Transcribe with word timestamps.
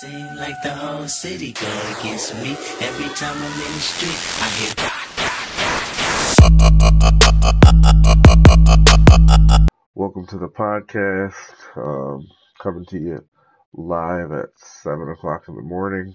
Seem 0.00 0.36
like 0.36 0.60
the 0.62 0.74
whole 0.74 1.08
city 1.08 1.52
go 1.52 1.66
against 1.98 2.34
me. 2.34 2.50
Every 2.82 3.08
time 3.14 3.34
I'm 3.34 3.44
in 3.44 3.72
the 3.72 3.80
street, 3.80 4.20
I 4.42 4.48
hear 4.58 4.74
Welcome 9.94 10.26
to 10.26 10.36
the 10.36 10.48
podcast. 10.48 11.54
Um, 11.78 12.28
coming 12.62 12.84
to 12.90 12.98
you 12.98 13.24
live 13.72 14.32
at 14.32 14.50
7 14.56 15.08
o'clock 15.08 15.48
in 15.48 15.56
the 15.56 15.62
morning. 15.62 16.14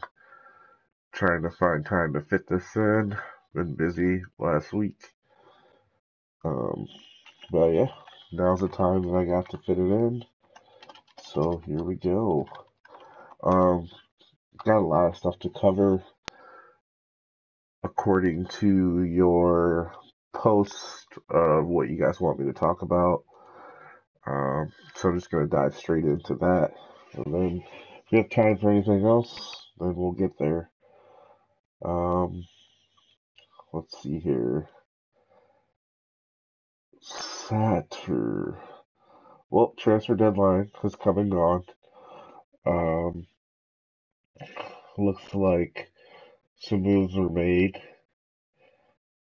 Trying 1.11 1.41
to 1.41 1.50
find 1.50 1.84
time 1.84 2.13
to 2.13 2.21
fit 2.21 2.48
this 2.48 2.75
in. 2.75 3.18
Been 3.55 3.73
busy 3.73 4.21
last 4.38 4.73
week. 4.73 5.16
Um, 6.45 6.86
but 7.50 7.70
yeah, 7.70 7.88
now's 8.32 8.59
the 8.59 8.68
time 8.68 9.02
that 9.02 9.16
I 9.16 9.25
got 9.25 9.50
to 9.50 9.57
fit 9.57 9.79
it 9.79 9.89
in. 9.89 10.23
So 11.23 11.63
here 11.66 11.82
we 11.82 11.95
go. 11.95 12.48
Um, 13.43 13.89
got 14.65 14.77
a 14.77 14.81
lot 14.81 15.07
of 15.07 15.17
stuff 15.17 15.39
to 15.39 15.49
cover 15.49 16.04
according 17.83 18.45
to 18.45 19.04
your 19.04 19.93
post 20.33 21.07
of 21.29 21.65
what 21.65 21.89
you 21.89 21.97
guys 21.97 22.21
want 22.21 22.39
me 22.39 22.46
to 22.46 22.54
talk 22.54 22.82
about. 22.82 23.23
Um, 24.27 24.71
so 24.96 25.09
I'm 25.09 25.18
just 25.19 25.32
going 25.32 25.49
to 25.49 25.55
dive 25.55 25.75
straight 25.75 26.05
into 26.05 26.35
that. 26.35 26.71
And 27.13 27.33
then 27.33 27.63
if 28.05 28.11
we 28.11 28.19
have 28.19 28.29
time 28.29 28.57
for 28.57 28.71
anything 28.71 29.05
else, 29.05 29.68
then 29.79 29.96
we'll 29.96 30.11
get 30.11 30.37
there. 30.37 30.69
Um, 31.83 32.45
let's 33.73 34.02
see 34.02 34.19
here. 34.19 34.69
Satur. 37.02 38.58
Well, 39.49 39.73
transfer 39.77 40.16
deadline 40.16 40.71
has 40.83 40.95
come 40.95 41.17
and 41.17 41.31
gone. 41.31 41.63
Um, 42.66 43.27
looks 44.97 45.33
like 45.33 45.91
some 46.58 46.81
moves 46.81 47.16
were 47.16 47.30
made 47.30 47.81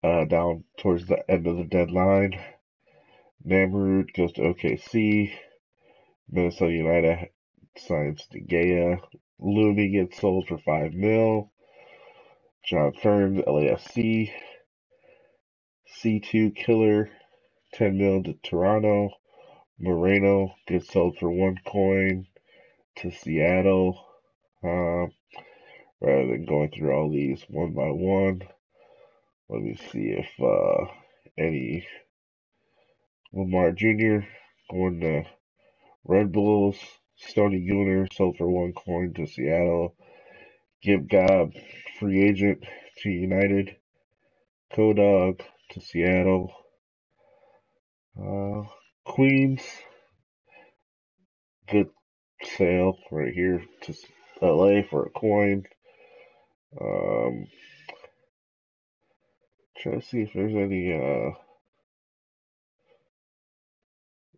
uh, 0.03 0.25
down 0.25 0.63
towards 0.77 1.07
the 1.07 1.29
end 1.29 1.47
of 1.47 1.57
the 1.57 1.65
deadline. 1.65 2.39
Namrud 3.45 4.13
goes 4.13 4.33
to 4.33 4.41
OKC. 4.41 5.33
Minnesota 6.29 6.71
United 6.71 7.29
signs 7.77 8.27
De 8.31 8.41
Gea. 8.41 8.99
Looney 9.39 9.89
gets 9.89 10.19
sold 10.19 10.47
for 10.47 10.57
five 10.57 10.93
mil. 10.93 11.51
John 12.65 12.91
Ferns, 12.93 13.39
LAFC. 13.47 14.31
C2 16.01 16.55
Killer, 16.55 17.09
10 17.73 17.97
mil 17.97 18.23
to 18.23 18.33
Toronto. 18.43 19.09
Moreno 19.79 20.55
gets 20.67 20.91
sold 20.91 21.17
for 21.17 21.29
one 21.29 21.57
coin 21.65 22.27
to 22.97 23.09
Seattle. 23.09 24.06
Uh, 24.63 25.07
rather 26.01 26.27
than 26.27 26.45
going 26.47 26.71
through 26.71 26.91
all 26.91 27.11
these 27.11 27.43
one 27.49 27.73
by 27.73 27.89
one, 27.89 28.41
let 29.49 29.61
me 29.61 29.75
see 29.91 30.15
if 30.17 30.27
uh, 30.41 30.91
any 31.37 31.85
Lamar 33.33 33.71
Jr. 33.71 34.19
going 34.71 34.99
to 35.01 35.23
Red 36.03 36.31
Bulls. 36.31 36.77
Stony 37.15 37.67
Gooner 37.69 38.11
sold 38.13 38.37
for 38.37 38.47
one 38.47 38.73
coin 38.73 39.13
to 39.15 39.25
Seattle. 39.25 39.95
Gib 40.83 41.09
Gob, 41.09 41.51
free 41.99 42.23
agent 42.23 42.63
to 42.99 43.09
United. 43.09 43.75
Kodog 44.73 45.41
to 45.71 45.81
Seattle. 45.81 46.53
Uh, 48.19 48.63
Queens, 49.05 49.61
good 51.69 51.89
sale 52.43 52.97
right 53.11 53.33
here 53.33 53.63
to 53.81 53.93
LA 54.41 54.81
for 54.89 55.05
a 55.05 55.09
coin. 55.09 55.65
Um, 56.79 57.47
trying 59.77 60.01
to 60.01 60.05
see 60.05 60.21
if 60.21 60.33
there's 60.33 60.55
any, 60.55 60.93
uh, 60.93 61.31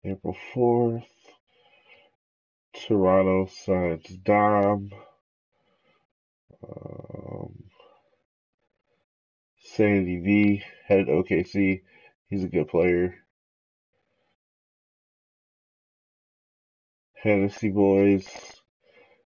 April 0.05 0.35
4th. 0.53 1.05
Toronto 2.73 3.47
signs 3.47 4.05
Dom. 4.23 4.91
Um, 6.63 7.63
Sandy 9.57 10.19
V 10.19 10.63
headed 10.87 11.07
OKC. 11.07 11.81
He's 12.29 12.43
a 12.43 12.47
good 12.47 12.67
player. 12.67 13.15
Hennessy 17.21 17.69
Boys. 17.69 18.58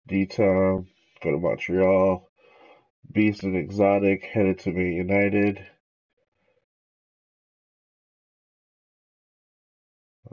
D-Tom. 0.08 0.88
Go 1.24 1.32
to 1.32 1.38
Montreal. 1.38 2.30
Beast 3.12 3.44
and 3.44 3.56
Exotic 3.56 4.24
headed 4.24 4.60
to 4.60 4.72
Man 4.72 4.94
United. 4.94 5.66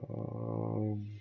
Um, 0.08 1.20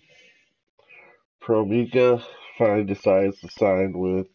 Pro 1.39 1.65
Mika 1.65 2.23
finally 2.57 2.85
decides 2.85 3.39
to 3.41 3.49
sign 3.49 3.93
with 3.93 4.27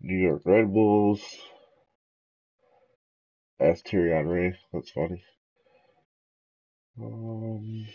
New 0.00 0.16
York 0.16 0.42
Red 0.44 0.72
Bulls. 0.72 1.22
As 3.58 3.80
Thierry 3.82 4.12
Henry. 4.12 4.58
That's 4.72 4.90
funny. 4.90 5.22
Um, 7.00 7.86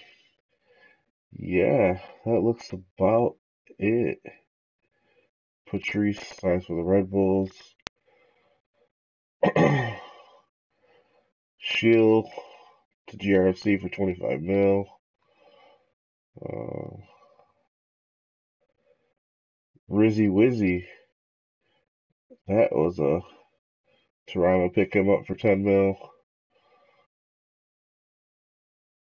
yeah, 1.33 1.99
that 2.25 2.39
looks 2.39 2.71
about 2.71 3.35
it. 3.77 4.19
Patrice 5.71 6.19
signs 6.41 6.65
for 6.65 6.75
the 6.75 6.83
Red 6.83 7.09
Bulls. 7.09 7.49
Shield 11.57 12.27
to 13.07 13.17
GRFC 13.17 13.81
for 13.81 13.87
25 13.87 14.41
mil. 14.41 14.85
Uh, 16.45 16.97
Rizzy 19.89 20.29
Wizzy. 20.29 20.83
That 22.47 22.73
was 22.73 22.99
a 22.99 23.21
Toronto 24.27 24.69
pick 24.73 24.93
him 24.93 25.09
up 25.09 25.25
for 25.25 25.35
10 25.35 25.63
mil. 25.63 25.95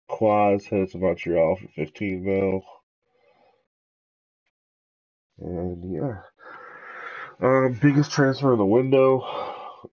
Quaz 0.08 0.68
headed 0.68 0.92
to 0.92 1.00
Montreal 1.00 1.56
for 1.56 1.68
15 1.70 2.24
mil. 2.24 2.62
And 5.40 5.92
yeah. 5.92 6.22
Um, 7.42 7.78
biggest 7.82 8.12
transfer 8.12 8.54
in 8.54 8.60
the 8.60 8.66
window. 8.66 9.22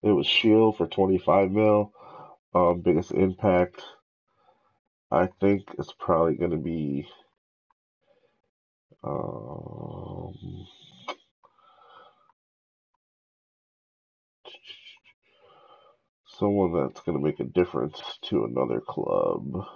It 0.03 0.13
was 0.13 0.27
Shield 0.27 0.77
for 0.79 0.87
25 0.87 1.51
mil. 1.51 1.93
Um, 2.55 2.81
biggest 2.81 3.13
impact. 3.13 3.83
I 5.11 5.29
think 5.41 5.63
it's 5.79 5.93
probably 5.99 6.37
going 6.37 6.53
to 6.53 6.59
be. 6.59 7.09
Um, 9.05 10.35
someone 16.27 16.73
that's 16.75 17.01
going 17.03 17.19
to 17.19 17.25
make 17.25 17.41
a 17.41 17.45
difference 17.45 18.01
to 18.25 18.45
another 18.45 18.81
club. 18.81 19.67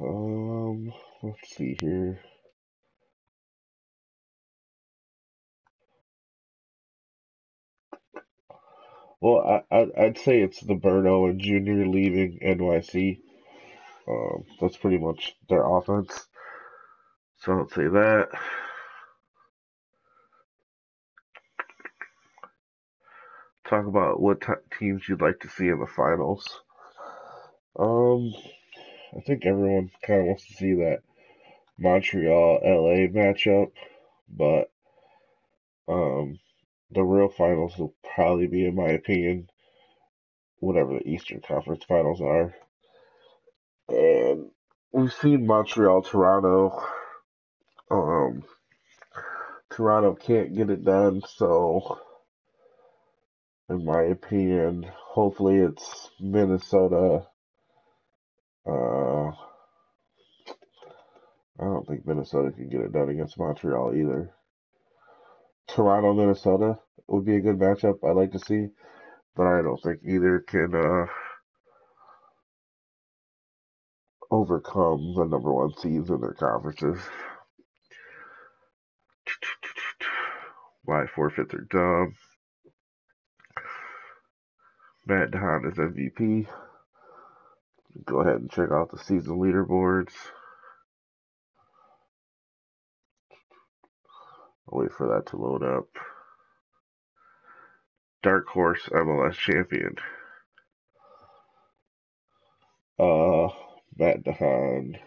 Um, 0.00 0.92
let's 1.22 1.56
see 1.56 1.76
here. 1.80 2.20
Well, 9.22 9.64
I, 9.70 9.76
I 9.96 10.04
would 10.06 10.18
say 10.18 10.42
it's 10.42 10.60
the 10.62 10.74
Berto 10.74 11.30
and 11.30 11.40
Junior 11.40 11.86
leaving 11.86 12.40
NYC. 12.42 13.20
Um, 14.08 14.44
that's 14.60 14.76
pretty 14.78 14.98
much 14.98 15.36
their 15.48 15.64
offense. 15.66 16.26
So 17.38 17.52
I'll 17.52 17.68
say 17.68 17.88
that. 17.88 18.28
Talk 23.68 23.86
about 23.86 24.20
what 24.20 24.40
t- 24.40 24.52
teams 24.78 25.08
you'd 25.08 25.22
like 25.22 25.40
to 25.40 25.48
see 25.48 25.68
in 25.68 25.80
the 25.80 25.86
finals. 25.86 26.62
Um, 27.78 28.34
I 29.16 29.20
think 29.20 29.46
everyone 29.46 29.90
kind 30.02 30.22
of 30.22 30.26
wants 30.26 30.46
to 30.48 30.54
see 30.54 30.74
that 30.74 31.02
Montreal 31.78 32.60
LA 32.64 33.08
matchup, 33.08 33.72
but 34.28 34.71
the 36.94 37.02
real 37.02 37.28
finals 37.28 37.76
will 37.78 37.94
probably 38.14 38.46
be, 38.46 38.66
in 38.66 38.74
my 38.74 38.88
opinion, 38.88 39.48
whatever 40.58 40.94
the 40.94 41.08
Eastern 41.08 41.40
Conference 41.40 41.84
finals 41.84 42.20
are. 42.20 42.54
And 43.88 44.50
we've 44.92 45.12
seen 45.12 45.46
Montreal, 45.46 46.02
Toronto. 46.02 46.82
Um, 47.90 48.44
Toronto 49.70 50.14
can't 50.14 50.54
get 50.54 50.70
it 50.70 50.84
done, 50.84 51.22
so 51.26 51.98
in 53.68 53.84
my 53.84 54.02
opinion, 54.02 54.86
hopefully 54.94 55.56
it's 55.58 56.10
Minnesota. 56.20 57.26
Uh, 58.66 59.28
I 61.58 61.64
don't 61.64 61.86
think 61.86 62.06
Minnesota 62.06 62.52
can 62.52 62.68
get 62.68 62.80
it 62.80 62.92
done 62.92 63.08
against 63.08 63.38
Montreal 63.38 63.94
either. 63.94 64.30
Toronto, 65.72 66.12
Minnesota 66.12 66.78
would 67.08 67.24
be 67.24 67.36
a 67.36 67.40
good 67.40 67.58
matchup. 67.58 68.04
I'd 68.04 68.14
like 68.16 68.32
to 68.32 68.38
see, 68.38 68.68
but 69.34 69.46
I 69.46 69.62
don't 69.62 69.82
think 69.82 70.00
either 70.04 70.40
can 70.40 70.74
uh, 70.74 71.06
overcome 74.30 75.14
the 75.16 75.24
number 75.24 75.50
one 75.52 75.72
seeds 75.78 76.10
in 76.10 76.20
their 76.20 76.34
conferences. 76.34 76.98
Why 80.84 81.06
forfeits 81.06 81.54
are 81.54 81.66
dumb. 81.70 82.16
Matt 85.06 85.30
DeHaan 85.30 85.72
is 85.72 85.78
MVP. 85.78 86.48
Go 88.04 88.20
ahead 88.20 88.36
and 88.36 88.50
check 88.50 88.70
out 88.70 88.90
the 88.90 88.98
season 88.98 89.38
leaderboards. 89.38 90.12
I'll 94.72 94.78
wait 94.78 94.92
for 94.92 95.08
that 95.08 95.26
to 95.26 95.36
load 95.36 95.62
up. 95.62 95.88
Dark 98.22 98.48
Horse 98.48 98.88
MLS 98.90 99.34
champion. 99.34 99.96
Uh, 102.98 103.48
Matt 103.98 104.22
DeHaan, 104.24 104.98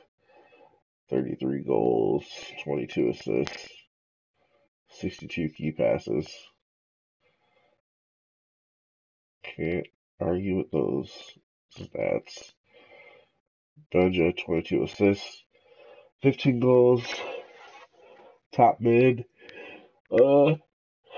33 1.09 1.63
goals, 1.63 2.25
22 2.63 3.09
assists, 3.09 3.69
62 4.89 5.49
key 5.49 5.71
passes. 5.71 6.27
Can't 9.43 9.87
argue 10.19 10.57
with 10.57 10.71
those 10.71 11.11
stats. 11.75 12.51
Dunja, 13.93 14.37
22 14.45 14.83
assists, 14.83 15.43
15 16.21 16.59
goals, 16.59 17.03
top 18.51 18.79
mid. 18.79 19.25
Uh, 20.11 20.55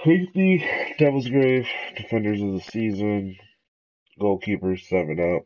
Hasty, 0.03 0.65
Devil's 0.97 1.27
Grave, 1.27 1.67
Defenders 1.95 2.41
of 2.41 2.53
the 2.53 2.61
Season, 2.61 3.35
Goalkeeper, 4.19 4.77
7 4.77 5.19
up. 5.19 5.45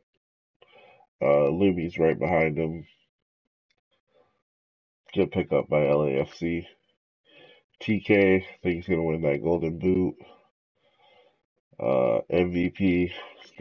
Uh, 1.21 1.49
Lumi's 1.49 1.97
right 1.97 2.17
behind 2.17 2.57
him. 2.57 2.85
Get 5.13 5.31
picked 5.31 5.53
up 5.53 5.69
by 5.69 5.81
LAFC. 5.81 6.65
TK, 7.81 8.41
I 8.41 8.45
think 8.63 8.75
he's 8.75 8.85
to 8.85 9.03
win 9.03 9.21
that 9.21 9.43
Golden 9.43 9.79
Boot. 9.79 10.15
Uh, 11.79 12.21
MVP 12.31 13.11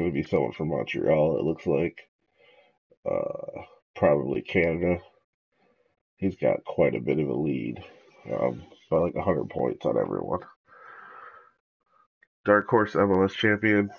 going 0.00 0.10
to 0.10 0.14
be 0.14 0.22
someone 0.22 0.52
from 0.52 0.68
Montreal, 0.68 1.38
it 1.38 1.44
looks 1.44 1.66
like. 1.66 2.08
Uh, 3.04 3.62
probably 3.94 4.40
Canada. 4.40 4.98
He's 6.16 6.36
got 6.36 6.64
quite 6.64 6.94
a 6.94 7.00
bit 7.00 7.18
of 7.18 7.28
a 7.28 7.34
lead. 7.34 7.82
Um, 8.32 8.62
by 8.90 8.98
like 8.98 9.14
100 9.14 9.48
points 9.48 9.86
on 9.86 9.96
everyone. 9.96 10.40
Dark 12.44 12.68
Horse 12.68 12.94
MLS 12.94 13.32
champion. 13.32 13.90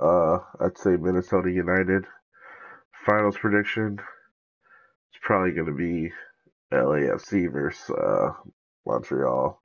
Uh, 0.00 0.38
I'd 0.60 0.78
say 0.78 0.96
Minnesota 0.96 1.50
United. 1.50 2.06
Finals 3.04 3.36
prediction. 3.36 3.98
It's 5.10 5.20
probably 5.22 5.52
going 5.52 5.66
to 5.66 5.72
be 5.72 6.12
LAFC 6.72 7.52
versus 7.52 7.90
uh, 7.90 8.32
Montreal. 8.86 9.60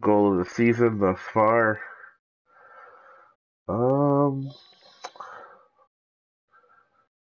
Goal 0.00 0.32
of 0.32 0.44
the 0.44 0.50
season 0.50 0.98
thus 0.98 1.18
far. 1.32 1.80
Um, 3.68 4.50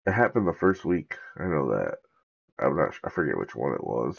it 0.07 0.13
happened 0.13 0.47
the 0.47 0.53
first 0.53 0.85
week. 0.85 1.15
I 1.39 1.45
know 1.45 1.71
that. 1.71 1.99
I'm 2.61 2.77
not. 2.77 2.95
I 3.05 3.11
forget 3.11 3.39
which 3.39 3.55
one 3.55 3.73
it 3.73 3.85
was. 3.85 4.19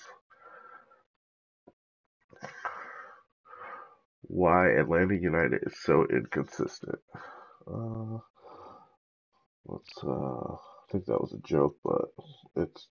Why 4.24 4.70
Atlanta 4.72 5.16
United 5.16 5.64
is 5.66 5.78
so 5.82 6.06
inconsistent. 6.10 7.00
Uh, 7.68 8.20
let's. 9.66 10.04
Uh, 10.04 10.54
I 10.54 10.92
think 10.92 11.06
that 11.06 11.22
was 11.22 11.34
a 11.34 11.48
joke, 11.48 11.78
but 11.84 12.06
it's. 12.56 12.88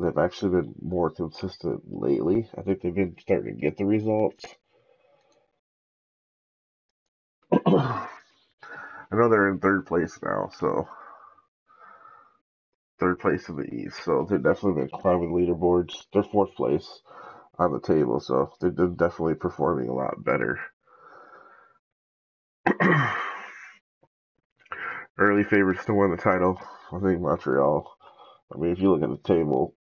They've 0.00 0.18
actually 0.18 0.62
been 0.62 0.74
more 0.82 1.10
consistent 1.10 1.82
lately. 1.86 2.48
I 2.58 2.62
think 2.62 2.80
they've 2.82 2.94
been 2.94 3.16
starting 3.20 3.54
to 3.56 3.60
get 3.60 3.76
the 3.78 3.84
results. 3.86 4.44
I 7.66 8.08
know 9.12 9.28
they're 9.28 9.48
in 9.50 9.58
third 9.60 9.86
place 9.86 10.18
now, 10.22 10.50
so 10.58 10.88
third 13.00 13.18
place 13.20 13.48
in 13.48 13.56
the 13.56 13.64
East. 13.74 14.04
So 14.04 14.26
they've 14.28 14.42
definitely 14.42 14.82
been 14.82 15.00
climbing 15.00 15.32
leaderboards. 15.32 16.06
They're 16.12 16.22
fourth 16.22 16.54
place 16.54 17.00
on 17.60 17.72
the 17.72 17.80
table, 17.80 18.18
so 18.20 18.52
they're 18.60 18.70
definitely 18.70 19.34
performing 19.34 19.88
a 19.88 19.94
lot 19.94 20.24
better. 20.24 20.58
Early 25.18 25.44
favorites 25.44 25.84
to 25.84 25.94
win 25.94 26.10
the 26.10 26.16
title. 26.16 26.58
I 26.90 26.98
think 27.00 27.20
Montreal. 27.20 27.86
I 28.54 28.58
mean, 28.58 28.72
if 28.72 28.80
you 28.80 28.90
look 28.90 29.02
at 29.02 29.10
the 29.10 29.18
table, 29.28 29.76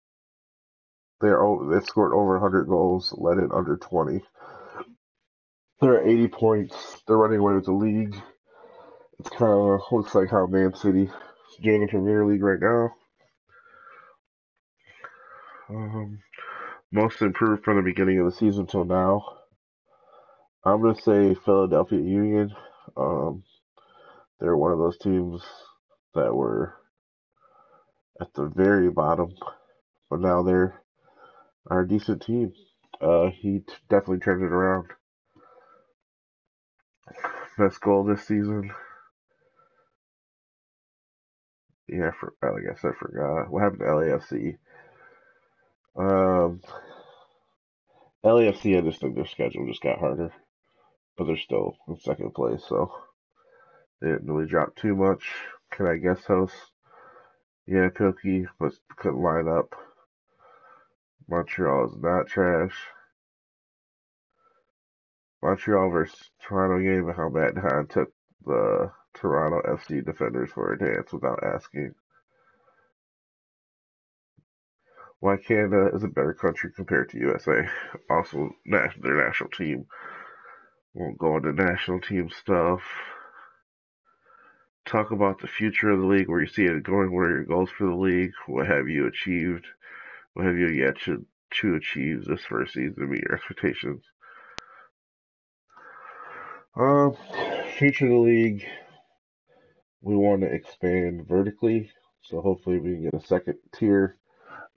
they're 1.21 1.41
they've 1.71 1.85
scored 1.85 2.13
over 2.13 2.39
100 2.39 2.69
goals, 2.69 3.13
led 3.19 3.39
in 3.39 3.51
under 3.53 3.77
20. 3.77 4.23
They're 5.81 6.01
at 6.01 6.07
80 6.07 6.29
points. 6.29 7.03
They're 7.07 7.17
running 7.17 7.41
away 7.41 7.55
with 7.55 7.65
the 7.65 7.73
league. 7.73 8.15
It's 9.19 9.31
kind 9.31 9.53
of 9.53 9.81
looks 9.91 10.15
like 10.15 10.31
how 10.31 10.47
Man 10.47 10.75
City 10.75 11.05
is 11.05 11.11
doing 11.63 11.81
the 11.81 11.89
Premier 11.89 12.25
League 12.25 12.43
right 12.43 12.61
now. 12.61 12.91
Um, 15.69 16.21
most 16.95 17.23
improved 17.23 17.65
from 17.65 17.77
the 17.77 17.83
beginning 17.83 18.21
of 18.21 18.27
the 18.27 18.33
season 18.33 18.67
till 18.67 18.85
now. 18.85 19.25
I'm 20.65 20.81
gonna 20.81 20.95
say 21.01 21.35
Philadelphia 21.35 22.01
Union. 22.01 22.55
Um, 22.97 23.43
they're 24.41 24.57
one 24.57 24.73
of 24.73 24.79
those 24.79 24.99
teams 24.99 25.43
that 26.15 26.35
were 26.35 26.75
at 28.21 28.33
the 28.35 28.47
very 28.47 28.91
bottom, 28.91 29.35
but 30.11 30.21
now 30.21 30.43
they're 30.43 30.83
are 31.69 31.81
a 31.81 31.89
decent 31.89 32.23
team. 32.23 32.53
Uh, 33.01 33.29
he 33.31 33.61
t- 33.61 33.75
definitely 33.91 34.21
turned 34.21 34.43
it 34.43 34.53
around. 34.53 34.87
Best 37.59 37.81
goal 37.81 38.05
this 38.05 38.27
season. 38.27 38.71
Yeah, 41.89 42.11
for, 42.19 42.35
I 42.43 42.49
guess 42.67 42.85
I 42.85 42.91
forgot. 42.99 43.51
What 43.51 43.63
happened 43.63 43.81
to 43.81 43.87
LAFC? 43.87 44.57
Um, 45.97 46.61
LAFC, 48.25 48.77
I 48.77 48.81
just 48.81 49.01
think 49.01 49.15
their 49.15 49.27
schedule 49.27 49.67
just 49.67 49.83
got 49.83 49.99
harder, 49.99 50.33
but 51.17 51.25
they're 51.25 51.37
still 51.37 51.77
in 51.89 51.97
second 51.97 52.35
place, 52.35 52.65
so 52.69 52.93
they 54.01 54.09
didn't 54.09 54.31
really 54.31 54.49
drop 54.49 54.75
too 54.77 54.97
much. 54.97 55.25
Can 55.71 55.87
I 55.87 55.97
guess 55.97 56.25
host? 56.25 56.55
Yeah, 57.67 57.89
Cookie, 57.91 58.47
but 58.59 58.73
couldn't 58.97 59.23
line 59.23 59.49
up. 59.49 59.75
Montreal 61.29 61.87
is 61.87 61.97
not 61.97 62.27
trash. 62.27 62.75
Montreal 65.43 65.91
versus 65.91 66.31
Toronto 66.43 66.83
game 66.83 67.09
and 67.09 67.17
how 67.17 67.29
Matt 67.29 67.57
Hahn 67.57 67.87
took 67.87 68.13
the 68.45 68.91
Toronto 69.15 69.63
FC 69.63 70.05
defenders 70.05 70.51
for 70.51 70.73
a 70.73 70.79
dance 70.79 71.13
without 71.13 71.43
asking. 71.45 71.95
Why 75.25 75.39
Canada 75.39 75.89
is 75.95 76.05
a 76.05 76.09
better 76.09 76.35
country 76.35 76.71
compared 76.77 77.09
to 77.09 77.19
USA. 77.19 77.67
Also, 78.11 78.51
their 78.67 79.25
national 79.27 79.49
team. 79.49 79.87
Won't 80.93 81.17
go 81.17 81.39
into 81.39 81.51
national 81.55 82.03
team 82.03 82.29
stuff. 82.29 82.83
Talk 84.85 85.13
about 85.13 85.41
the 85.41 85.47
future 85.47 85.89
of 85.89 86.01
the 86.01 86.07
league, 86.07 86.29
where 86.29 86.43
you 86.43 86.47
see 86.47 86.67
it 86.67 86.83
going, 86.83 87.11
what 87.11 87.23
are 87.23 87.37
your 87.37 87.45
goals 87.45 87.71
for 87.71 87.87
the 87.87 87.95
league, 87.95 88.33
what 88.49 88.67
have 88.67 88.87
you 88.87 89.07
achieved, 89.07 89.65
what 90.35 90.45
have 90.45 90.59
you 90.59 90.69
yet 90.69 91.01
to, 91.07 91.25
to 91.63 91.75
achieve 91.77 92.27
this 92.27 92.45
first 92.45 92.75
season, 92.75 93.11
meet 93.11 93.23
your 93.23 93.37
expectations. 93.37 94.03
Um, 96.77 97.17
future 97.79 98.05
of 98.05 98.11
the 98.11 98.19
league, 98.19 98.67
we 100.03 100.17
want 100.17 100.43
to 100.43 100.49
expand 100.49 101.27
vertically, 101.27 101.91
so 102.21 102.43
hopefully 102.43 102.79
we 102.79 102.91
can 102.91 103.05
get 103.05 103.15
a 103.15 103.27
second 103.27 103.55
tier 103.75 104.19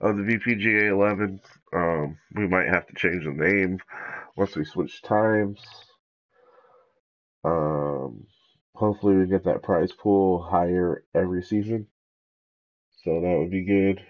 of 0.00 0.16
the 0.16 0.22
VPGA 0.22 0.90
11. 0.90 1.40
Um, 1.74 2.18
we 2.34 2.46
might 2.46 2.68
have 2.68 2.86
to 2.86 2.94
change 2.94 3.24
the 3.24 3.32
name 3.32 3.78
once 4.36 4.56
we 4.56 4.64
switch 4.64 5.02
times. 5.02 5.60
Um, 7.44 8.26
hopefully 8.74 9.16
we 9.16 9.26
get 9.26 9.44
that 9.44 9.62
prize 9.62 9.92
pool 9.92 10.42
higher 10.42 11.04
every 11.14 11.42
season. 11.42 11.88
So 13.04 13.20
that 13.20 13.38
would 13.38 13.50
be 13.50 13.64
good. 13.64 14.00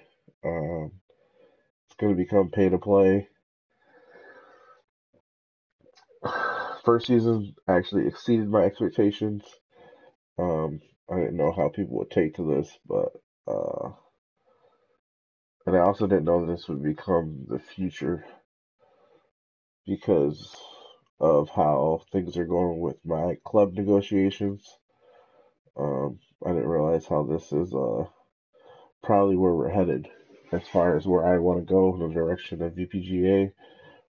Um, 0.44 0.92
it's 1.86 1.96
going 1.98 2.12
to 2.16 2.22
become 2.22 2.50
pay 2.50 2.68
to 2.68 2.78
play. 2.78 3.28
First 6.84 7.06
season 7.06 7.54
actually 7.68 8.06
exceeded 8.06 8.48
my 8.48 8.62
expectations. 8.64 9.42
Um, 10.38 10.80
I 11.10 11.16
didn't 11.16 11.36
know 11.36 11.52
how 11.52 11.68
people 11.68 11.98
would 11.98 12.10
take 12.10 12.34
to 12.36 12.54
this, 12.56 12.78
but 12.86 13.12
uh, 13.46 13.90
and 15.68 15.76
I 15.76 15.80
also 15.80 16.06
didn't 16.06 16.24
know 16.24 16.46
this 16.46 16.66
would 16.66 16.82
become 16.82 17.44
the 17.46 17.58
future 17.58 18.24
because 19.86 20.56
of 21.20 21.50
how 21.50 22.00
things 22.10 22.38
are 22.38 22.46
going 22.46 22.80
with 22.80 22.96
my 23.04 23.36
club 23.44 23.74
negotiations. 23.74 24.66
Um, 25.78 26.20
I 26.42 26.52
didn't 26.52 26.68
realize 26.68 27.04
how 27.06 27.22
this 27.24 27.52
is 27.52 27.74
uh, 27.74 28.04
probably 29.02 29.36
where 29.36 29.54
we're 29.54 29.68
headed 29.68 30.08
as 30.52 30.66
far 30.66 30.96
as 30.96 31.06
where 31.06 31.26
I 31.26 31.36
want 31.36 31.58
to 31.58 31.70
go 31.70 31.92
in 31.92 32.00
the 32.00 32.14
direction 32.14 32.62
of 32.62 32.72
VPGA, 32.72 33.52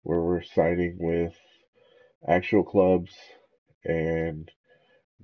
where 0.05 0.21
we're 0.21 0.45
signing 0.45 0.97
with 1.01 1.35
actual 2.29 2.63
clubs 2.63 3.11
and 3.85 4.49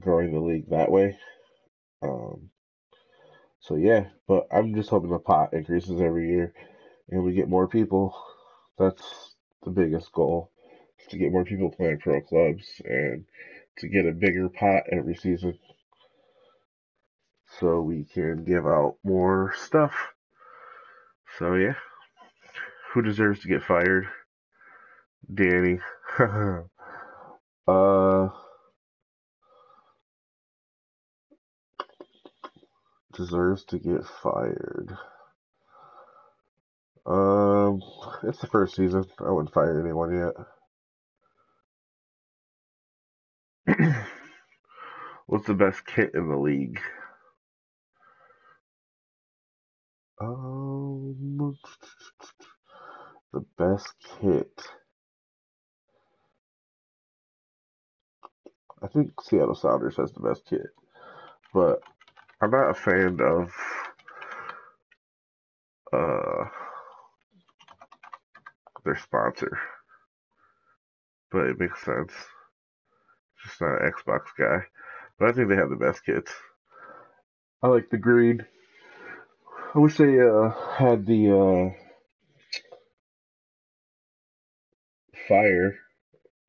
growing 0.00 0.32
the 0.32 0.40
league 0.40 0.70
that 0.70 0.90
way. 0.90 1.16
Um, 2.02 2.50
so 3.64 3.76
yeah, 3.76 4.06
but 4.28 4.46
I'm 4.52 4.74
just 4.74 4.90
hoping 4.90 5.10
the 5.10 5.20
pot 5.20 5.54
increases 5.54 6.00
every 6.02 6.30
year 6.30 6.52
and 7.10 7.24
we 7.24 7.34
get 7.34 7.48
more 7.48 7.68
people. 7.68 8.14
That's 8.78 9.34
the 9.64 9.70
biggest 9.70 10.12
goal 10.12 10.50
to 11.10 11.18
get 11.18 11.32
more 11.32 11.44
people 11.44 11.70
playing 11.70 11.98
pro 12.00 12.20
clubs 12.22 12.82
and 12.84 13.24
to 13.78 13.88
get 13.88 14.06
a 14.06 14.12
bigger 14.12 14.48
pot 14.50 14.84
every 14.92 15.14
season 15.16 15.58
so 17.60 17.80
we 17.80 18.04
can 18.04 18.44
give 18.44 18.66
out 18.66 18.96
more 19.04 19.54
stuff. 19.56 19.94
So 21.38 21.54
yeah, 21.54 21.74
who 22.92 23.02
deserves 23.02 23.40
to 23.40 23.48
get 23.48 23.62
fired? 23.62 24.06
Danny. 25.32 25.80
uh, 27.68 28.28
deserves 33.14 33.64
to 33.66 33.78
get 33.78 34.06
fired. 34.06 34.96
Um, 37.06 37.82
it's 38.22 38.38
the 38.40 38.46
first 38.46 38.76
season. 38.76 39.04
I 39.20 39.30
wouldn't 39.30 39.54
fire 39.54 39.80
anyone 39.80 40.32
yet. 43.78 43.78
What's 45.26 45.46
the 45.46 45.54
best 45.54 45.86
kit 45.86 46.12
in 46.14 46.28
the 46.28 46.36
league? 46.38 46.80
Um, 50.20 51.56
the 53.32 53.44
best 53.58 53.92
kit. 54.20 54.68
I 58.82 58.88
think 58.88 59.12
Seattle 59.22 59.54
Sounders 59.54 59.96
has 59.96 60.12
the 60.12 60.20
best 60.20 60.44
kit, 60.48 60.66
but 61.54 61.80
I'm 62.44 62.50
not 62.50 62.70
a 62.70 62.74
fan 62.74 63.18
of 63.22 63.50
uh 65.94 66.44
their 68.84 68.98
sponsor, 68.98 69.58
but 71.32 71.46
it 71.46 71.58
makes 71.58 71.82
sense. 71.82 72.12
Just 73.42 73.62
not 73.62 73.80
an 73.80 73.90
Xbox 73.90 74.24
guy, 74.38 74.58
but 75.18 75.30
I 75.30 75.32
think 75.32 75.48
they 75.48 75.56
have 75.56 75.70
the 75.70 75.76
best 75.76 76.04
kits. 76.04 76.34
I 77.62 77.68
like 77.68 77.88
the 77.88 77.96
green. 77.96 78.44
I 79.74 79.78
wish 79.78 79.96
they 79.96 80.20
uh, 80.20 80.50
had 80.76 81.06
the 81.06 81.30
uh, 81.30 81.70
fire, 85.28 85.78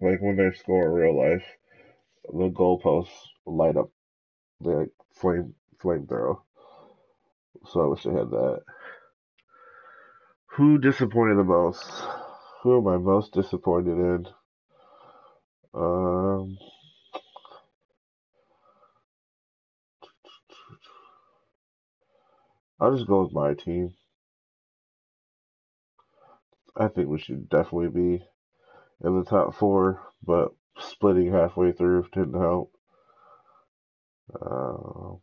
like 0.02 0.20
when 0.20 0.36
they 0.36 0.52
score 0.52 0.88
in 0.88 0.92
real 0.92 1.18
life, 1.18 1.46
the 2.26 2.50
goalposts 2.50 3.08
light 3.46 3.78
up 3.78 3.92
the 4.60 4.72
like, 4.72 4.90
flame 5.14 5.54
flamethrower. 5.86 6.42
So 7.68 7.82
I 7.82 7.88
wish 7.88 8.06
I 8.06 8.12
had 8.12 8.32
that. 8.32 8.62
Who 10.56 10.78
disappointed 10.78 11.38
the 11.38 11.44
most? 11.44 11.84
Who 12.64 12.78
am 12.78 12.88
I 12.88 12.98
most 12.98 13.34
disappointed 13.34 13.98
in? 13.98 14.28
Um, 15.74 16.58
I'll 22.80 22.96
just 22.96 23.08
go 23.08 23.24
with 23.24 23.34
my 23.34 23.54
team. 23.54 23.94
I 26.76 26.88
think 26.88 27.08
we 27.08 27.20
should 27.20 27.50
definitely 27.50 27.90
be 27.90 28.24
in 29.04 29.18
the 29.18 29.26
top 29.26 29.56
four, 29.56 30.02
but 30.24 30.54
splitting 30.78 31.32
halfway 31.32 31.72
through 31.72 32.08
didn't 32.14 32.40
help. 32.40 32.72
Uh, 34.34 35.14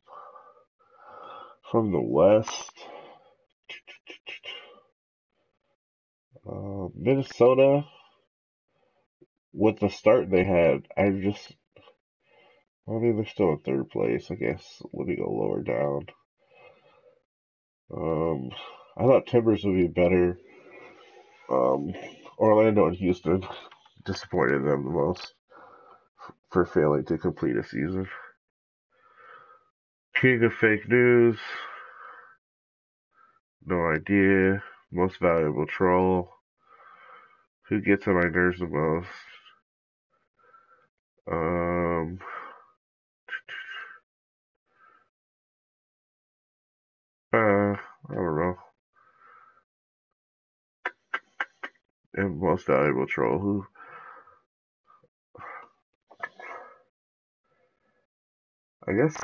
from 1.72 1.90
the 1.90 2.02
West, 2.02 2.70
uh, 6.46 6.88
Minnesota, 6.94 7.84
with 9.54 9.80
the 9.80 9.88
start 9.88 10.30
they 10.30 10.44
had, 10.44 10.86
I 10.98 11.08
just, 11.08 11.50
I 12.86 12.92
mean, 12.92 13.16
they're 13.16 13.24
still 13.24 13.52
in 13.52 13.60
third 13.60 13.88
place, 13.88 14.30
I 14.30 14.34
guess. 14.34 14.82
Let 14.92 15.08
me 15.08 15.16
go 15.16 15.30
lower 15.30 15.62
down. 15.62 16.06
Um, 17.96 18.50
I 18.98 19.04
thought 19.04 19.26
Timbers 19.26 19.64
would 19.64 19.74
be 19.74 19.86
better. 19.86 20.38
Um, 21.50 21.94
Orlando 22.38 22.86
and 22.86 22.96
Houston 22.96 23.44
disappointed 24.04 24.58
them 24.58 24.84
the 24.84 24.90
most 24.90 25.32
for 26.50 26.66
failing 26.66 27.06
to 27.06 27.16
complete 27.16 27.56
a 27.56 27.64
season. 27.64 28.06
King 30.22 30.44
of 30.44 30.54
fake 30.54 30.88
news. 30.88 31.36
No 33.66 33.88
idea. 33.88 34.62
Most 34.92 35.18
valuable 35.18 35.66
troll. 35.66 36.28
Who 37.68 37.80
gets 37.80 38.06
on 38.06 38.14
my 38.14 38.28
nerves 38.28 38.60
the 38.60 38.68
most? 38.68 39.08
Um, 41.28 42.20
uh, 47.34 47.36
I 47.36 48.14
don't 48.14 48.36
know. 48.36 48.54
And 52.14 52.40
most 52.40 52.68
valuable 52.68 53.08
troll. 53.08 53.40
Who? 53.40 53.66
I 58.86 58.92
guess 58.92 59.16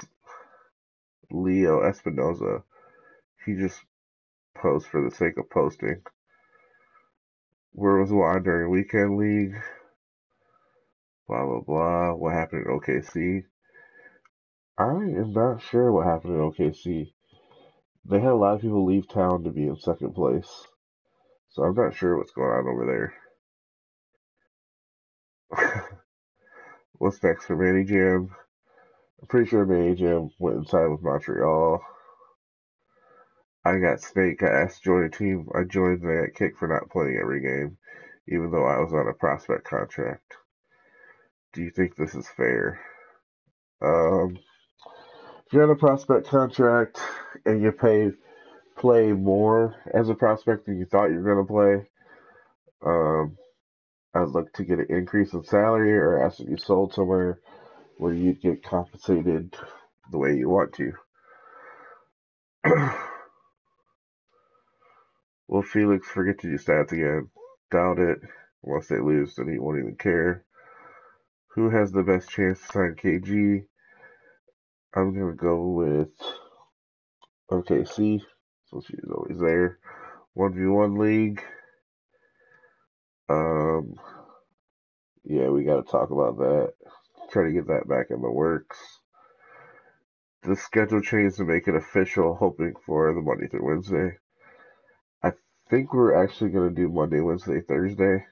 Leo 1.31 1.81
Espinoza. 1.81 2.63
He 3.45 3.55
just 3.55 3.81
posts 4.57 4.89
for 4.89 5.03
the 5.03 5.15
sake 5.15 5.39
of 5.39 5.51
posting. 5.51 6.03
Where 7.73 7.97
was 7.97 8.13
Juan 8.13 8.43
during 8.43 8.71
weekend 8.71 9.17
league? 9.19 9.55
Blah 11.27 11.45
blah 11.45 11.61
blah. 11.61 12.15
What 12.15 12.35
happened 12.35 12.67
in 12.67 12.79
OKC? 12.81 13.45
I 14.79 14.91
am 14.91 15.33
not 15.33 15.61
sure 15.63 15.93
what 15.93 16.07
happened 16.07 16.35
in 16.35 16.41
OKC. 16.41 17.13
They 18.05 18.21
had 18.21 18.33
a 18.33 18.37
lot 18.37 18.55
of 18.55 18.61
people 18.63 18.87
leave 18.87 19.09
town 19.09 19.45
to 19.45 19.51
be 19.51 19.67
in 19.67 19.77
second 19.77 20.15
place. 20.15 20.67
So 21.51 21.63
I'm 21.63 21.75
not 21.75 21.95
sure 21.95 22.17
what's 22.17 22.33
going 22.33 22.51
on 22.51 22.69
over 22.69 23.13
there. 25.51 25.89
what's 26.93 27.23
next 27.23 27.47
for 27.47 27.57
Manny 27.57 27.85
Jam? 27.85 28.35
I'm 29.21 29.27
pretty 29.29 29.49
sure 29.49 29.67
Manny 29.67 29.95
Jam 29.95 30.31
went 30.39 30.59
inside 30.59 30.87
with 30.87 31.03
Montreal. 31.03 31.81
I 33.65 33.79
got 33.79 34.01
snake 34.01 34.43
ass 34.43 34.79
join 34.81 35.05
a 35.05 35.11
team. 35.11 35.49
I 35.55 35.65
joined 35.65 36.03
that 36.03 36.33
kick 36.35 36.57
for 36.57 36.69
not 36.69 36.91
playing 36.91 37.19
every 37.21 37.41
game, 37.41 37.77
even 38.29 38.51
though 38.51 38.65
I 38.65 38.79
was 38.79 38.93
on 38.95 39.09
a 39.09 39.13
prospect 39.13 39.65
contract. 39.65 40.37
Do 41.53 41.63
you 41.63 41.71
think 41.71 41.97
this 41.97 42.15
is 42.15 42.29
fair? 42.29 42.81
Um, 43.83 44.39
if 45.47 45.53
you're 45.53 45.65
on 45.65 45.71
a 45.71 45.77
prospect 45.77 46.29
contract 46.29 47.01
and 47.45 47.63
you 47.63 47.73
pay 47.73 48.13
play 48.77 49.13
more 49.13 49.75
as 49.93 50.09
a 50.09 50.15
prospect 50.15 50.67
than 50.67 50.79
you 50.79 50.85
thought 50.85 51.11
you 51.11 51.21
were 51.21 51.35
going 51.35 51.47
to 51.47 51.53
play, 51.53 51.89
um, 52.87 53.37
I'd 54.15 54.29
look 54.29 54.53
to 54.55 54.65
get 54.65 54.79
an 54.79 54.87
increase 54.89 55.33
in 55.33 55.43
salary 55.43 55.97
or 55.97 56.25
ask 56.25 56.39
to 56.39 56.45
be 56.45 56.57
sold 56.57 56.95
somewhere 56.95 57.41
where 57.99 58.15
you'd 58.15 58.43
get 58.43 58.65
compensated 58.65 59.57
the 60.13 60.19
way 60.19 60.35
you 60.37 60.51
want 60.51 60.75
to. 60.75 60.93
Will 65.49 65.63
Felix 65.63 66.09
forget 66.09 66.39
to 66.41 66.49
do 66.51 66.57
stats 66.59 66.93
again? 66.93 67.29
Doubt 67.71 67.99
it. 68.01 68.19
Once 68.63 68.89
they 68.89 69.01
lose, 69.01 69.35
then 69.37 69.49
he 69.49 69.59
won't 69.59 69.79
even 69.79 69.97
care. 69.97 70.45
Who 71.55 71.71
has 71.71 71.93
the 71.93 72.03
best 72.05 72.31
chance 72.31 72.61
to 72.61 72.67
sign 72.73 72.97
KG? 73.03 73.65
I'm 74.95 75.15
gonna 75.15 75.35
go 75.35 75.69
with 75.71 76.11
OKC, 77.51 78.23
so 78.67 78.83
she's 78.87 79.01
always 79.15 79.41
there. 79.41 79.79
One 80.35 80.55
v 80.55 80.67
one 80.67 80.97
league. 80.99 81.43
Um, 83.29 83.95
yeah, 85.25 85.49
we 85.49 85.65
got 85.65 85.85
to 85.85 85.91
talk 85.91 86.11
about 86.11 86.39
that. 86.39 86.73
Try 87.31 87.45
to 87.45 87.53
get 87.53 87.67
that 87.67 87.89
back 87.89 88.07
in 88.11 88.23
the 88.23 88.31
works. 88.31 89.01
The 90.43 90.57
schedule 90.57 91.01
change 91.01 91.37
to 91.37 91.45
make 91.45 91.69
it 91.69 91.75
official, 91.75 92.35
hoping 92.35 92.75
for 92.87 93.13
the 93.13 93.21
Monday 93.21 93.49
through 93.49 93.67
Wednesday. 93.67 94.19
I 95.23 95.33
think 95.69 95.93
we're 95.93 96.15
actually 96.15 96.51
gonna 96.51 96.71
do 96.71 96.89
Monday, 96.89 97.21
Wednesday, 97.21 97.61
Thursday. 97.61 98.25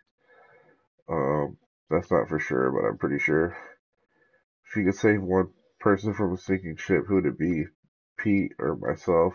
Um, 1.09 1.59
that's 1.91 2.11
not 2.11 2.29
for 2.29 2.39
sure, 2.39 2.71
but 2.71 2.87
I'm 2.87 2.97
pretty 2.97 3.19
sure. 3.19 3.57
If 4.67 4.77
you 4.77 4.85
could 4.85 4.95
save 4.95 5.23
one 5.23 5.51
person 5.79 6.15
from 6.15 6.33
a 6.33 6.37
sinking 6.37 6.77
ship, 6.77 7.05
who 7.07 7.17
would 7.17 7.27
it 7.27 7.39
be? 7.39 7.65
Pete 8.19 8.53
or 8.59 8.77
myself? 8.77 9.35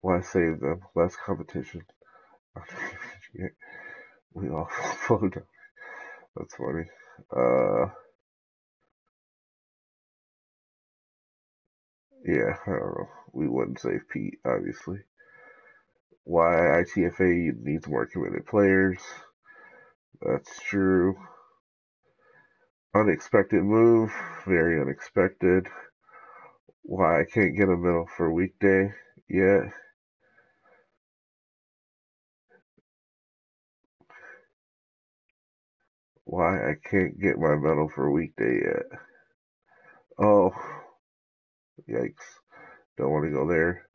Why 0.00 0.20
save 0.20 0.60
them? 0.60 0.80
Less 0.94 1.16
competition. 1.16 1.82
we 4.34 4.48
all 4.48 4.66
float 4.70 5.34
down. 5.34 5.44
That's 6.36 6.54
funny. 6.56 6.84
Uh, 7.36 7.86
yeah, 12.26 12.56
I 12.66 12.70
don't 12.70 12.80
know. 12.80 13.08
We 13.32 13.48
wouldn't 13.48 13.80
save 13.80 14.08
Pete, 14.12 14.38
obviously. 14.46 14.98
Why 16.24 16.82
ITFA 16.84 17.52
needs 17.62 17.88
more 17.88 18.06
committed 18.06 18.46
players. 18.46 18.98
That's 20.22 20.60
true. 20.62 21.16
Unexpected 22.94 23.62
move, 23.62 24.12
very 24.46 24.80
unexpected. 24.80 25.66
Why 26.82 27.20
I 27.20 27.24
can't 27.24 27.56
get 27.56 27.68
a 27.68 27.76
medal 27.76 28.06
for 28.16 28.32
weekday 28.32 28.92
yet. 29.28 29.62
Why 36.32 36.70
I 36.70 36.76
can't 36.82 37.20
get 37.20 37.38
my 37.38 37.56
medal 37.56 37.90
for 37.94 38.06
a 38.06 38.10
weekday 38.10 38.62
yet. 38.64 39.00
Oh, 40.18 40.50
yikes. 41.86 42.24
Don't 42.96 43.10
want 43.10 43.26
to 43.26 43.30
go 43.30 43.46
there. 43.46 43.86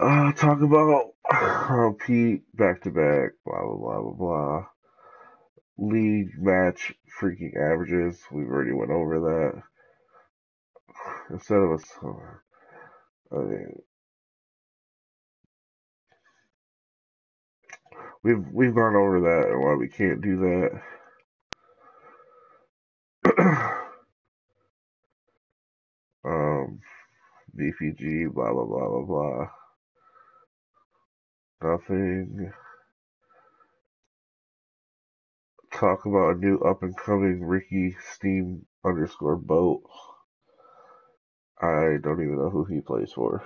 Uh, 0.00 0.32
talk 0.32 0.62
about 0.62 1.10
uh, 1.30 1.90
Pete 1.90 2.44
back 2.54 2.80
to 2.84 2.90
back, 2.90 3.32
blah, 3.44 3.60
blah, 3.60 3.76
blah, 3.76 4.00
blah, 4.00 4.12
blah. 4.14 4.66
League 5.76 6.30
match 6.38 6.94
freaking 7.20 7.54
averages. 7.54 8.22
We've 8.32 8.48
already 8.48 8.72
went 8.72 8.90
over 8.90 9.20
that. 9.20 9.62
Instead 11.34 11.58
of 11.58 11.72
us, 11.72 11.84
I 13.30 13.36
mean, 13.36 13.74
we've 18.24 18.44
we've 18.52 18.74
gone 18.74 18.96
over 18.96 19.20
that 19.20 19.50
and 19.50 19.60
why 19.62 19.74
we 19.74 19.88
can't 19.88 20.22
do 20.22 20.70
that. 23.24 23.38
um, 26.26 26.80
VPG, 27.58 28.32
blah 28.34 28.52
blah 28.52 28.66
blah 28.66 28.88
blah 28.88 29.06
blah. 29.06 29.48
Nothing. 31.72 32.52
Talk 35.72 36.06
about 36.06 36.36
a 36.36 36.38
new 36.38 36.58
up 36.60 36.82
and 36.82 36.96
coming 36.96 37.44
Ricky 37.44 37.96
Steam 38.14 38.66
underscore 38.84 39.36
boat. 39.36 39.82
I 41.62 41.98
don't 42.02 42.22
even 42.22 42.38
know 42.38 42.50
who 42.50 42.64
he 42.64 42.80
plays 42.80 43.12
for. 43.12 43.44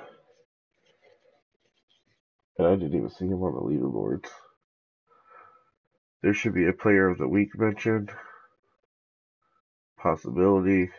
And 2.59 2.67
I 2.69 2.73
didn't 2.77 2.97
even 2.97 3.11
see 3.11 3.27
him 3.27 3.43
on 3.43 3.55
the 3.55 3.61
leaderboards. 3.61 4.29
There 6.23 6.35
should 6.35 6.55
be 6.55 6.69
a 6.69 6.73
player 6.73 7.09
of 7.09 7.19
the 7.19 7.29
week 7.29 7.51
mentioned. 7.57 8.11
Possibility. 9.99 10.91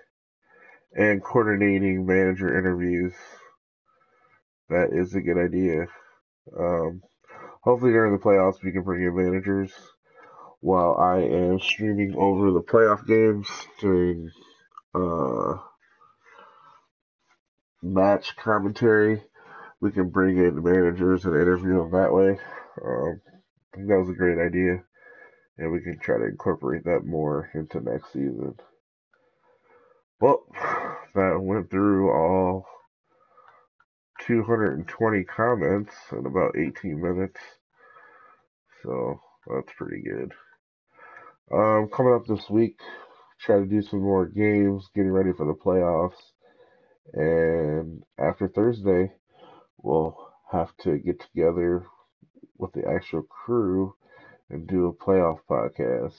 And 0.93 1.23
coordinating 1.23 2.05
manager 2.05 2.57
interviews. 2.57 3.13
That 4.69 4.89
is 4.91 5.15
a 5.15 5.21
good 5.21 5.37
idea. 5.37 5.87
Um, 6.57 7.01
hopefully 7.63 7.91
during 7.91 8.13
the 8.13 8.23
playoffs 8.23 8.63
we 8.63 8.71
can 8.71 8.83
bring 8.83 9.03
in 9.03 9.15
managers 9.15 9.71
while 10.59 10.95
I 10.97 11.17
am 11.17 11.59
streaming 11.59 12.15
over 12.17 12.51
the 12.51 12.61
playoff 12.61 13.05
games 13.05 13.47
during 13.81 14.29
uh, 14.95 15.57
match 17.81 18.35
commentary. 18.37 19.21
We 19.81 19.91
can 19.91 20.09
bring 20.09 20.37
in 20.37 20.63
managers 20.63 21.25
and 21.25 21.35
interview 21.35 21.79
them 21.79 21.91
that 21.91 22.13
way. 22.13 22.39
Um, 22.83 23.21
that 23.75 23.99
was 23.99 24.09
a 24.09 24.13
great 24.13 24.37
idea, 24.39 24.83
and 25.57 25.71
we 25.71 25.81
can 25.81 25.99
try 25.99 26.17
to 26.17 26.25
incorporate 26.25 26.83
that 26.85 27.05
more 27.05 27.49
into 27.53 27.79
next 27.79 28.11
season. 28.13 28.55
Well, 30.19 30.45
that 31.15 31.39
went 31.39 31.69
through 31.69 32.11
all 32.11 32.65
220 34.25 35.23
comments 35.25 35.93
in 36.11 36.25
about 36.25 36.55
18 36.57 37.01
minutes. 37.01 37.39
So 38.81 39.19
that's 39.47 39.73
pretty 39.77 40.01
good. 40.01 40.33
Um, 41.53 41.89
coming 41.89 42.13
up 42.13 42.25
this 42.25 42.49
week, 42.49 42.79
try 43.39 43.59
to 43.59 43.65
do 43.65 43.81
some 43.81 44.01
more 44.01 44.25
games, 44.25 44.89
getting 44.95 45.11
ready 45.11 45.31
for 45.33 45.45
the 45.45 45.53
playoffs. 45.53 46.13
And 47.13 48.03
after 48.17 48.47
Thursday, 48.47 49.11
we'll 49.77 50.17
have 50.51 50.75
to 50.83 50.97
get 50.97 51.19
together 51.19 51.85
with 52.57 52.71
the 52.73 52.87
actual 52.87 53.23
crew 53.23 53.95
and 54.53 54.67
do 54.67 54.87
a 54.87 54.93
playoff 54.93 55.39
podcast. 55.49 56.15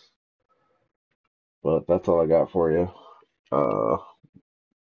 But 1.62 1.86
that's 1.88 2.08
all 2.08 2.22
I 2.22 2.26
got 2.26 2.52
for 2.52 2.72
you. 2.72 2.90
Uh, 3.52 3.98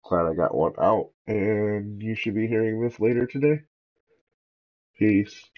glad 0.06 0.28
I 0.28 0.36
got 0.36 0.56
one 0.56 0.73
out, 0.80 1.10
and 1.28 2.02
you 2.02 2.15
should 2.15 2.36
be 2.36 2.47
hearing 2.47 2.82
this 2.82 2.99
later 2.99 3.28
today. 3.28 3.62
Peace. 4.99 5.49